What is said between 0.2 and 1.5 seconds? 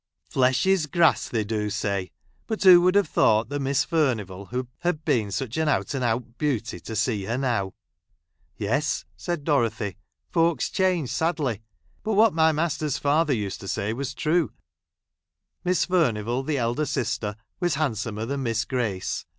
"Flesh is grass, they